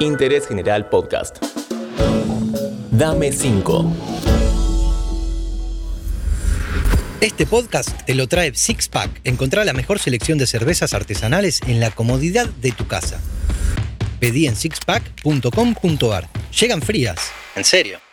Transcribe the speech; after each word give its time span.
Interés 0.00 0.46
General 0.46 0.88
Podcast. 0.88 1.38
Dame 2.90 3.32
5. 3.32 3.92
Este 7.20 7.46
podcast 7.46 7.90
te 8.04 8.14
lo 8.14 8.28
trae 8.28 8.54
Six 8.54 8.88
Pack. 8.88 9.22
Encontrá 9.24 9.64
la 9.64 9.72
mejor 9.72 9.98
selección 9.98 10.38
de 10.38 10.46
cervezas 10.46 10.94
artesanales 10.94 11.60
en 11.66 11.80
la 11.80 11.90
comodidad 11.90 12.46
de 12.46 12.72
tu 12.72 12.86
casa. 12.86 13.20
Pedí 14.20 14.46
en 14.46 14.56
sixpack.com.ar. 14.56 16.28
Llegan 16.58 16.82
frías. 16.82 17.18
En 17.54 17.64
serio. 17.64 18.05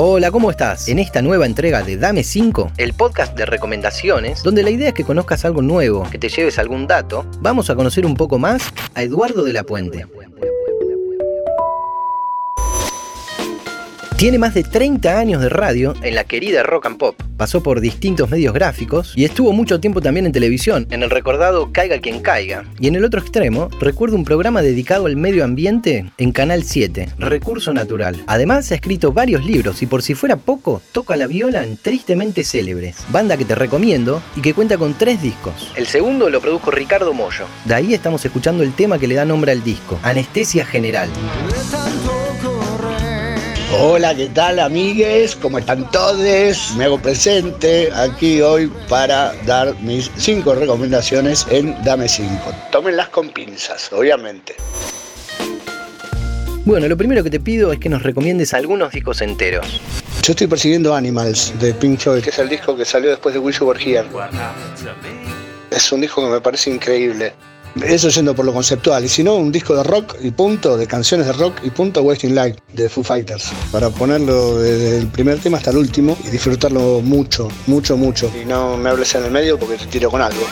Hola, 0.00 0.30
¿cómo 0.30 0.52
estás? 0.52 0.86
En 0.86 1.00
esta 1.00 1.22
nueva 1.22 1.44
entrega 1.44 1.82
de 1.82 1.96
Dame 1.96 2.22
5, 2.22 2.70
el 2.76 2.92
podcast 2.92 3.36
de 3.36 3.44
recomendaciones, 3.46 4.44
donde 4.44 4.62
la 4.62 4.70
idea 4.70 4.90
es 4.90 4.94
que 4.94 5.02
conozcas 5.02 5.44
algo 5.44 5.60
nuevo, 5.60 6.08
que 6.08 6.18
te 6.18 6.28
lleves 6.28 6.60
algún 6.60 6.86
dato, 6.86 7.26
vamos 7.40 7.68
a 7.68 7.74
conocer 7.74 8.06
un 8.06 8.14
poco 8.14 8.38
más 8.38 8.62
a 8.94 9.02
Eduardo 9.02 9.42
de 9.42 9.52
la 9.52 9.64
Puente. 9.64 10.06
Tiene 14.18 14.36
más 14.40 14.52
de 14.52 14.64
30 14.64 15.16
años 15.16 15.40
de 15.40 15.48
radio 15.48 15.94
en 16.02 16.16
la 16.16 16.24
querida 16.24 16.64
Rock 16.64 16.86
and 16.86 16.98
Pop. 16.98 17.14
Pasó 17.36 17.62
por 17.62 17.80
distintos 17.80 18.28
medios 18.28 18.52
gráficos 18.52 19.12
y 19.14 19.24
estuvo 19.24 19.52
mucho 19.52 19.78
tiempo 19.78 20.00
también 20.00 20.26
en 20.26 20.32
televisión, 20.32 20.88
en 20.90 21.04
el 21.04 21.10
recordado 21.10 21.70
Caiga 21.70 22.00
quien 22.00 22.20
caiga. 22.20 22.64
Y 22.80 22.88
en 22.88 22.96
el 22.96 23.04
otro 23.04 23.20
extremo, 23.20 23.68
recuerdo 23.78 24.16
un 24.16 24.24
programa 24.24 24.60
dedicado 24.60 25.06
al 25.06 25.14
medio 25.14 25.44
ambiente 25.44 26.10
en 26.18 26.32
Canal 26.32 26.64
7, 26.64 27.10
Recurso 27.18 27.72
Natural. 27.72 28.20
Además, 28.26 28.72
ha 28.72 28.74
escrito 28.74 29.12
varios 29.12 29.44
libros 29.44 29.82
y 29.82 29.86
por 29.86 30.02
si 30.02 30.14
fuera 30.14 30.34
poco, 30.34 30.82
toca 30.90 31.14
la 31.14 31.28
viola 31.28 31.62
en 31.62 31.76
Tristemente 31.76 32.42
Célebres, 32.42 32.96
banda 33.10 33.36
que 33.36 33.44
te 33.44 33.54
recomiendo 33.54 34.20
y 34.34 34.40
que 34.40 34.52
cuenta 34.52 34.78
con 34.78 34.94
tres 34.94 35.22
discos. 35.22 35.70
El 35.76 35.86
segundo 35.86 36.28
lo 36.28 36.40
produjo 36.40 36.72
Ricardo 36.72 37.14
Mollo. 37.14 37.44
De 37.66 37.74
ahí 37.76 37.94
estamos 37.94 38.24
escuchando 38.24 38.64
el 38.64 38.72
tema 38.72 38.98
que 38.98 39.06
le 39.06 39.14
da 39.14 39.24
nombre 39.24 39.52
al 39.52 39.62
disco, 39.62 39.96
Anestesia 40.02 40.66
General. 40.66 41.08
Hola, 43.80 44.12
¿qué 44.12 44.26
tal 44.26 44.58
amigues? 44.58 45.36
¿Cómo 45.36 45.58
están 45.58 45.88
todos? 45.92 46.74
Me 46.76 46.84
hago 46.84 46.98
presente 47.00 47.88
aquí 47.94 48.40
hoy 48.40 48.72
para 48.88 49.32
dar 49.46 49.72
mis 49.80 50.10
cinco 50.16 50.56
recomendaciones 50.56 51.46
en 51.48 51.80
Dame 51.84 52.08
5. 52.08 52.32
Tómenlas 52.72 53.08
con 53.10 53.28
pinzas, 53.28 53.92
obviamente. 53.92 54.56
Bueno, 56.64 56.88
lo 56.88 56.96
primero 56.96 57.22
que 57.22 57.30
te 57.30 57.38
pido 57.38 57.72
es 57.72 57.78
que 57.78 57.88
nos 57.88 58.02
recomiendes 58.02 58.52
algunos 58.52 58.90
discos 58.90 59.22
enteros. 59.22 59.80
Yo 60.24 60.32
estoy 60.32 60.48
persiguiendo 60.48 60.92
Animals 60.92 61.54
de 61.60 61.72
Pink 61.72 62.00
Floyd, 62.00 62.24
que 62.24 62.30
es 62.30 62.38
el 62.40 62.48
disco 62.48 62.76
que 62.76 62.84
salió 62.84 63.10
después 63.10 63.32
de 63.32 63.38
Wish 63.38 63.60
You 63.60 63.66
Were 63.66 63.80
Here. 63.80 64.08
Es 65.70 65.92
un 65.92 66.00
disco 66.00 66.24
que 66.24 66.32
me 66.32 66.40
parece 66.40 66.70
increíble. 66.70 67.32
Eso 67.82 68.08
yendo 68.08 68.34
por 68.34 68.44
lo 68.44 68.52
conceptual. 68.52 69.04
Y 69.04 69.08
si 69.08 69.22
no, 69.22 69.36
un 69.36 69.52
disco 69.52 69.76
de 69.76 69.82
rock 69.82 70.16
y 70.20 70.30
punto, 70.30 70.76
de 70.76 70.86
canciones 70.86 71.26
de 71.26 71.32
rock 71.32 71.54
y 71.62 71.70
punto, 71.70 72.02
Wasting 72.02 72.34
Light, 72.34 72.58
de 72.72 72.88
Foo 72.88 73.04
Fighters. 73.04 73.50
Para 73.70 73.90
ponerlo 73.90 74.58
desde 74.58 74.98
el 74.98 75.06
primer 75.08 75.38
tema 75.38 75.58
hasta 75.58 75.70
el 75.70 75.78
último 75.78 76.16
y 76.24 76.28
disfrutarlo 76.28 77.00
mucho, 77.00 77.48
mucho, 77.66 77.96
mucho. 77.96 78.30
Y 78.40 78.44
no 78.44 78.76
me 78.76 78.90
hables 78.90 79.14
en 79.14 79.24
el 79.24 79.30
medio 79.30 79.58
porque 79.58 79.76
te 79.76 79.86
tiro 79.86 80.10
con 80.10 80.20
algo. 80.20 80.42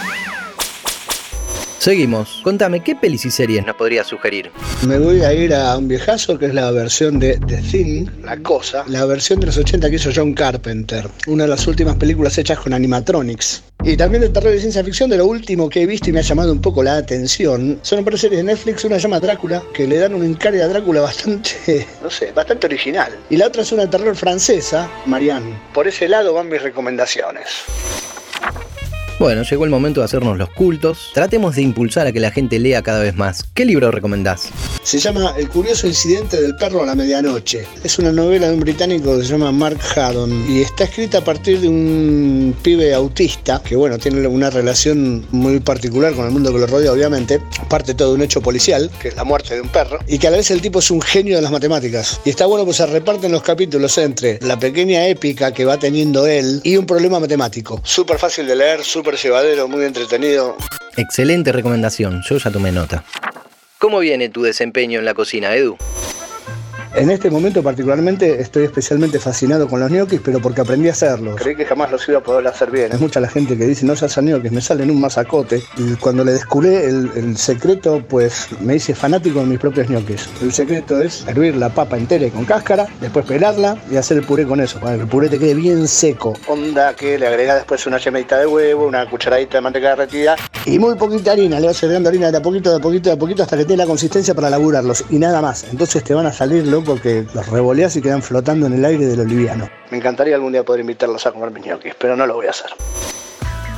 Seguimos. 1.87 2.41
Contame, 2.42 2.83
¿qué 2.83 2.97
pelis 2.97 3.27
y 3.27 3.31
series 3.31 3.65
nos 3.65 3.77
podrías 3.77 4.09
sugerir? 4.09 4.51
Me 4.89 4.98
voy 4.98 5.20
a 5.20 5.33
ir 5.33 5.55
a 5.55 5.79
un 5.79 5.87
viejazo 5.87 6.37
que 6.37 6.47
es 6.47 6.53
la 6.53 6.73
versión 6.73 7.20
de 7.20 7.39
The 7.39 7.59
Thing, 7.59 8.06
La 8.25 8.37
Cosa, 8.39 8.83
la 8.89 9.05
versión 9.05 9.39
de 9.39 9.47
los 9.47 9.56
80 9.56 9.89
que 9.89 9.95
hizo 9.95 10.11
John 10.12 10.34
Carpenter, 10.34 11.06
una 11.28 11.45
de 11.45 11.51
las 11.51 11.65
últimas 11.69 11.95
películas 11.95 12.37
hechas 12.39 12.59
con 12.59 12.73
animatronics. 12.73 13.62
Y 13.84 13.97
también 13.97 14.23
de 14.23 14.31
terror 14.31 14.53
y 14.53 14.59
ciencia 14.59 14.83
ficción, 14.83 15.09
de 15.11 15.17
lo 15.17 15.27
último 15.27 15.69
que 15.69 15.83
he 15.83 15.87
visto 15.87 16.11
y 16.11 16.12
me 16.12 16.19
ha 16.19 16.23
llamado 16.23 16.51
un 16.51 16.61
poco 16.61 16.83
la 16.83 16.97
atención, 16.97 17.78
son 17.83 18.00
un 18.00 18.05
par 18.05 18.15
de 18.15 18.19
series 18.19 18.39
de 18.39 18.53
Netflix, 18.53 18.84
una 18.84 18.98
llama 18.98 19.21
Drácula, 19.21 19.62
que 19.73 19.87
le 19.87 19.98
dan 19.98 20.12
un 20.12 20.25
encargue 20.25 20.65
a 20.65 20.67
Drácula 20.67 21.03
bastante, 21.03 21.87
no 22.03 22.11
sé, 22.11 22.33
bastante 22.33 22.67
original. 22.67 23.17
Y 23.31 23.37
la 23.37 23.47
otra 23.47 23.62
es 23.62 23.71
una 23.71 23.89
terror 23.89 24.17
francesa, 24.17 24.91
Marianne. 25.06 25.56
Por 25.73 25.87
ese 25.87 26.09
lado 26.09 26.34
van 26.34 26.48
mis 26.48 26.61
recomendaciones. 26.61 27.47
Bueno, 29.19 29.44
llegó 29.44 29.65
el 29.65 29.71
momento 29.71 30.00
de 30.00 30.04
hacernos 30.04 30.37
los 30.37 30.50
cultos. 30.50 31.10
Tratemos 31.15 31.56
de 31.56 31.62
impulsar 31.62 32.06
a 32.06 32.12
que 32.12 32.21
la 32.21 32.31
gente 32.31 32.59
lea 32.59 32.82
cada 32.82 33.00
vez 33.00 33.16
más. 33.16 33.44
¿Qué 33.54 33.65
libro 33.65 33.91
recomendás? 33.91 34.50
Se 34.82 34.99
llama 34.99 35.34
El 35.38 35.49
curioso 35.49 35.87
incidente 35.87 36.38
del 36.38 36.54
perro 36.54 36.82
a 36.82 36.87
la 36.87 36.94
medianoche. 36.94 37.66
Es 37.82 37.99
una 37.99 38.12
novela 38.12 38.49
de 38.49 38.54
un 38.54 38.60
británico 38.60 39.16
que 39.16 39.25
se 39.25 39.31
llama 39.31 39.50
Mark 39.53 39.78
Haddon 39.97 40.44
y 40.50 40.60
está 40.60 40.84
escrita 40.84 41.19
a 41.19 41.25
partir 41.25 41.60
de 41.60 41.69
un 41.69 42.54
pibe 42.60 42.93
autista 42.93 43.62
que, 43.65 43.75
bueno, 43.75 43.97
tiene 43.97 44.27
una 44.27 44.50
relación 44.50 45.27
muy 45.31 45.60
particular 45.60 46.12
con 46.12 46.27
el 46.27 46.33
mundo 46.33 46.53
que 46.53 46.59
lo 46.59 46.66
rodea, 46.66 46.93
obviamente. 46.93 47.41
Parte 47.71 47.94
todo 47.94 48.10
de 48.10 48.16
un 48.16 48.22
hecho 48.22 48.43
policial, 48.43 48.91
que 49.00 49.09
es 49.09 49.16
la 49.16 49.25
muerte 49.25 49.54
de 49.54 49.62
un 49.62 49.69
perro, 49.71 49.98
y 50.06 50.19
que 50.19 50.27
a 50.27 50.31
la 50.31 50.37
vez 50.37 50.50
el 50.50 50.60
tipo 50.60 50.81
es 50.81 50.91
un 50.91 51.00
genio 51.00 51.37
de 51.37 51.43
las 51.43 51.50
matemáticas. 51.50 52.21
Y 52.27 52.31
está 52.31 52.44
bueno 52.44 52.66
pues 52.66 52.77
se 52.77 52.87
reparten 52.87 53.33
los 53.33 53.43
capítulos 53.43 53.97
entre 53.97 54.38
la 54.43 54.59
pequeña 54.59 55.06
épica 55.06 55.54
que 55.54 55.65
va 55.65 55.78
teniendo 55.78 56.27
él 56.27 56.60
y 56.65 56.77
un 56.77 56.84
problema 56.84 57.19
matemático. 57.19 57.81
Súper 57.83 58.19
fácil 58.19 58.47
de 58.47 58.56
leer, 58.56 58.84
súper 58.84 59.06
llevadero, 59.15 59.69
muy 59.69 59.84
entretenido. 59.84 60.56
Excelente 60.97 61.53
recomendación, 61.53 62.22
yo 62.28 62.39
ya 62.39 62.50
tomé 62.50 62.72
nota. 62.72 63.05
¿Cómo 63.78 64.00
viene 64.00 64.28
tu 64.28 64.43
desempeño 64.43 64.99
en 64.99 65.05
la 65.05 65.15
cocina, 65.15 65.55
Edu? 65.55 65.77
En 66.97 67.11
este 67.11 67.31
momento 67.31 67.62
particularmente 67.62 68.41
estoy 68.41 68.65
especialmente 68.65 69.21
fascinado 69.21 69.69
con 69.69 69.81
los 69.81 69.91
gnocchis, 69.91 70.19
pero 70.25 70.41
porque 70.41 70.62
aprendí 70.62 70.89
a 70.89 70.93
hacerlos. 70.93 71.37
Creí 71.37 71.55
que 71.55 71.67
jamás 71.67 71.93
los 71.93 72.09
iba 72.09 72.21
a 72.21 72.23
poder 72.23 72.47
hacer 72.47 72.71
bien. 72.71 72.91
Es 72.91 72.99
mucha 72.99 73.21
la 73.21 73.29
gente 73.29 73.55
que 73.59 73.67
dice, 73.67 73.84
no 73.84 73.95
se 73.95 74.07
hacen 74.07 74.25
gnocchis, 74.25 74.51
me 74.51 74.62
salen 74.62 74.91
un 74.91 74.99
masacote. 74.99 75.62
Y 75.77 75.95
cuando 75.97 76.25
le 76.25 76.33
descubrí 76.33 76.75
el, 76.75 77.37
secreto, 77.37 78.03
pues 78.09 78.49
me 78.61 78.77
hice 78.77 78.95
fanático 78.95 79.41
de 79.41 79.45
mis 79.45 79.59
propios 79.59 79.89
gnocchis. 79.89 80.27
El 80.41 80.55
secreto 80.55 80.99
es 81.03 81.27
hervir 81.29 81.57
la 81.57 81.69
papa 81.69 81.99
entera 81.99 82.25
y 82.25 82.31
con 82.31 82.47
cáscara, 82.47 82.87
después 82.99 83.27
pelarla 83.27 83.77
y 83.91 83.97
hacer 83.97 84.17
el 84.17 84.25
puré 84.25 84.47
con 84.47 84.63
eso, 84.63 84.81
para 84.81 84.97
que 84.97 85.03
el 85.03 85.09
puré 85.09 85.28
te 85.28 85.39
quede 85.39 85.53
bien 85.53 85.87
seco. 85.87 86.33
Onda 86.47 86.95
que 86.95 87.19
le 87.19 87.27
agrega 87.27 87.57
después 87.57 87.87
una 87.87 87.99
yemadita 87.99 88.39
de 88.39 88.47
huevo, 88.47 88.87
una 88.87 89.09
cucharadita 89.11 89.59
de 89.59 89.61
manteca 89.61 89.91
derretida 89.91 90.37
y 90.65 90.78
muy 90.78 90.95
poquita 90.95 91.33
harina. 91.33 91.61
Le 91.61 91.67
vas 91.67 91.83
agregando 91.83 92.09
harina 92.09 92.31
de 92.31 92.39
a 92.39 92.43
poquito, 92.43 92.71
de 92.71 92.77
a 92.77 92.81
poquito, 92.81 93.11
de 93.11 93.17
a 93.17 93.19
poquito 93.19 93.43
hasta 93.43 93.59
que 93.59 93.67
tenga 93.67 93.84
la 93.84 93.87
consistencia 93.87 94.34
para 94.34 94.49
laburarlos 94.49 95.05
y 95.11 95.19
nada 95.19 95.43
más. 95.43 95.65
Entonces 95.71 96.03
te 96.03 96.15
van 96.15 96.25
a 96.25 96.33
salir 96.33 96.67
locos 96.67 96.85
porque 96.86 97.26
los 97.34 97.48
revoleas 97.48 97.97
y 97.97 98.02
quedan 98.02 98.22
flotando 98.22 98.66
en 98.66 98.74
el 98.74 98.84
aire 98.84 99.06
de 99.06 99.16
lo 99.16 99.24
liviano. 99.24 99.69
Me 99.91 99.98
encantaría 99.98 100.34
algún 100.36 100.52
día 100.52 100.64
poder 100.64 100.80
invitarlos 100.80 101.26
a 101.26 101.32
comer 101.32 101.52
ñoquis, 101.52 101.94
pero 101.98 102.16
no 102.16 102.26
lo 102.26 102.34
voy 102.34 102.47
a 102.47 102.50
hacer. 102.50 102.70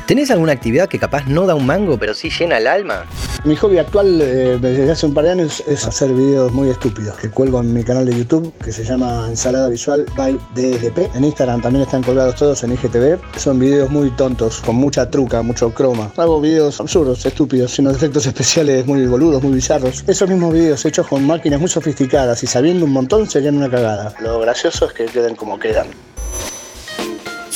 ¿Tenés 0.09 0.31
alguna 0.31 0.53
actividad 0.53 0.89
que 0.89 0.99
capaz 0.99 1.27
no 1.27 1.45
da 1.45 1.55
un 1.55 1.67
mango, 1.67 1.99
pero 1.99 2.15
sí 2.15 2.31
llena 2.31 2.57
el 2.57 2.67
alma? 2.67 3.05
Mi 3.45 3.55
hobby 3.57 3.77
actual 3.77 4.19
eh, 4.23 4.57
desde 4.59 4.91
hace 4.91 5.05
un 5.05 5.13
par 5.13 5.25
de 5.25 5.33
años 5.33 5.63
es 5.67 5.85
hacer 5.85 6.15
videos 6.15 6.51
muy 6.51 6.71
estúpidos 6.71 7.15
que 7.19 7.29
cuelgo 7.29 7.61
en 7.61 7.75
mi 7.75 7.85
canal 7.85 8.07
de 8.07 8.17
YouTube 8.17 8.51
que 8.65 8.73
se 8.73 8.85
llama 8.85 9.27
Ensalada 9.29 9.69
Visual 9.69 10.07
by 10.17 10.33
DLP. 10.55 11.15
En 11.15 11.25
Instagram 11.25 11.61
también 11.61 11.83
están 11.83 12.03
colgados 12.03 12.37
todos 12.37 12.65
en 12.65 12.73
IGTV. 12.73 13.19
Son 13.37 13.59
videos 13.59 13.91
muy 13.91 14.11
tontos, 14.13 14.63
con 14.63 14.77
mucha 14.77 15.11
truca, 15.11 15.43
mucho 15.43 15.75
croma. 15.75 16.11
Hago 16.17 16.41
videos 16.41 16.81
absurdos, 16.81 17.27
estúpidos, 17.27 17.73
sin 17.73 17.87
efectos 17.87 18.25
especiales 18.25 18.87
muy 18.87 19.05
boludos, 19.05 19.43
muy 19.43 19.53
bizarros. 19.53 20.05
Esos 20.07 20.27
mismos 20.31 20.55
videos 20.55 20.83
hechos 20.87 21.07
con 21.07 21.27
máquinas 21.27 21.61
muy 21.61 21.69
sofisticadas 21.69 22.43
y 22.43 22.47
sabiendo 22.47 22.87
un 22.87 22.93
montón 22.93 23.29
serían 23.29 23.59
una 23.59 23.69
cagada. 23.69 24.15
Lo 24.21 24.41
gracioso 24.41 24.87
es 24.87 24.95
que 24.95 25.05
queden 25.05 25.37
como 25.37 25.59
quedan. 25.59 25.89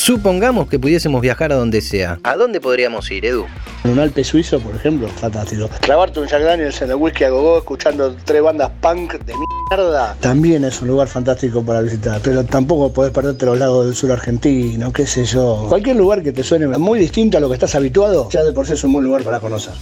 Supongamos 0.05 0.69
que 0.69 0.81
pudiésemos 0.81 1.21
viajar 1.21 1.53
a 1.53 1.55
donde 1.55 1.81
sea. 1.81 2.19
¿A 2.25 2.35
dónde 2.35 2.61
podríamos 2.61 3.09
ir, 3.13 3.25
Edu? 3.25 3.47
En 3.85 3.93
un 3.93 4.01
Alpe 4.01 4.25
suizo, 4.25 4.59
por 4.59 4.75
ejemplo, 4.75 5.07
fantástico. 5.07 5.71
Clavarte 5.81 6.19
un 6.19 6.27
Jack 6.27 6.43
Daniels 6.43 6.83
en 6.83 6.91
el 6.91 6.97
whisky 6.97 7.23
a 7.23 7.31
gogo 7.31 7.59
escuchando 7.59 8.13
tres 8.25 8.43
bandas 8.43 8.73
punk 8.81 9.13
de 9.21 9.33
mierda. 9.71 10.17
También 10.19 10.65
es 10.65 10.83
un 10.83 10.89
lugar 10.89 11.07
fantástico 11.07 11.65
para 11.65 11.83
visitar, 11.83 12.21
pero 12.21 12.45
tampoco 12.45 12.93
podés 12.93 13.13
perderte 13.13 13.47
los 13.47 13.57
lagos 13.57 13.87
del 13.87 13.95
sur 13.95 14.11
argentino, 14.11 14.93
qué 14.93 15.07
sé 15.07 15.25
yo. 15.25 15.67
Cualquier 15.69 15.95
lugar 15.95 16.21
que 16.25 16.33
te 16.33 16.43
suene 16.43 16.67
muy 16.67 16.99
distinto 16.99 17.39
a 17.39 17.41
lo 17.41 17.47
que 17.47 17.55
estás 17.55 17.77
habituado, 17.77 18.29
ya 18.29 18.43
de 18.43 18.53
por 18.53 18.67
sí 18.67 18.73
es 18.73 18.83
un 18.83 18.95
buen 18.95 19.05
lugar 19.05 19.23
para 19.23 19.39
conocer. 19.39 19.75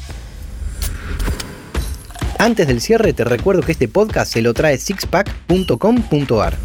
Antes 2.37 2.67
del 2.67 2.83
cierre 2.83 3.15
te 3.15 3.25
recuerdo 3.25 3.63
que 3.63 3.73
este 3.73 3.89
podcast 3.89 4.31
se 4.31 4.43
lo 4.43 4.53
trae 4.53 4.77
sixpack.com.ar. 4.77 6.59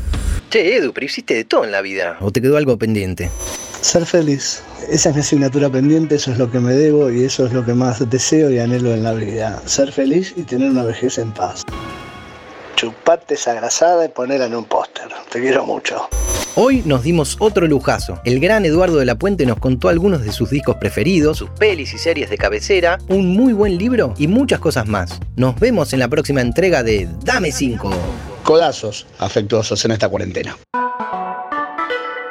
Che, 0.56 0.78
Edu, 0.78 0.94
pero 0.94 1.06
hiciste 1.06 1.34
de 1.34 1.44
todo 1.44 1.66
en 1.66 1.74
la 1.74 1.82
vida. 1.82 2.16
¿O 2.22 2.32
te 2.32 2.42
quedó 2.42 2.56
algo 2.56 2.78
pendiente? 2.78 3.30
Ser 3.82 4.06
feliz. 4.06 4.64
Esa 4.90 5.10
es 5.10 5.16
mi 5.16 5.20
asignatura 5.20 5.70
pendiente, 5.70 6.16
eso 6.16 6.32
es 6.32 6.38
lo 6.38 6.50
que 6.50 6.62
me 6.62 6.72
debo 6.72 7.12
y 7.12 7.26
eso 7.26 7.46
es 7.46 7.52
lo 7.52 7.66
que 7.66 7.74
más 7.74 8.10
deseo 8.10 8.50
y 8.50 8.60
anhelo 8.60 8.94
en 8.94 9.04
la 9.04 9.12
vida. 9.12 9.62
Ser 9.66 9.92
feliz 9.92 10.34
y 10.38 10.44
tener 10.44 10.70
una 10.70 10.86
vejez 10.86 11.18
en 11.18 11.34
paz. 11.34 11.64
Chupate 12.78 13.34
esa 13.34 13.54
grasada 13.54 14.06
y 14.06 14.08
ponerla 14.08 14.46
en 14.46 14.56
un 14.56 14.64
póster. 14.64 15.10
Te 15.30 15.42
quiero 15.42 15.66
mucho. 15.66 16.08
Hoy 16.56 16.84
nos 16.86 17.04
dimos 17.04 17.36
otro 17.40 17.68
lujazo. 17.68 18.22
El 18.24 18.40
gran 18.40 18.64
Eduardo 18.64 18.96
de 18.96 19.04
la 19.04 19.16
Puente 19.16 19.46
nos 19.46 19.60
contó 19.60 19.90
algunos 19.90 20.24
de 20.24 20.32
sus 20.32 20.50
discos 20.52 20.78
preferidos, 20.78 21.40
sus 21.40 21.50
pelis 21.50 21.94
y 21.94 21.98
series 21.98 22.30
de 22.30 22.38
cabecera, 22.38 22.98
un 23.10 23.28
muy 23.28 23.52
buen 23.52 23.78
libro 23.78 24.14
y 24.18 24.28
muchas 24.28 24.62
cosas 24.62 24.88
más. 24.88 25.20
Nos 25.36 25.60
vemos 25.60 25.92
en 25.92 26.00
la 26.00 26.08
próxima 26.08 26.40
entrega 26.40 26.82
de 26.82 27.10
Dame 27.26 27.52
5 27.52 27.92
codazos 28.46 29.06
afectuosos 29.20 29.84
en 29.84 29.92
esta 29.92 30.08
cuarentena. 30.08 30.56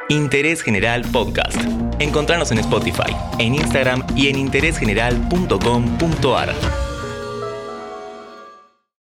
Interés 0.09 0.63
General 0.63 1.03
Podcast. 1.13 1.61
Encontrarnos 1.99 2.51
en 2.53 2.59
Spotify, 2.59 3.15
en 3.39 3.57
Instagram 3.57 4.07
y 4.17 4.29
en 4.29 4.37
interésgeneral.com.ar. 4.37 6.94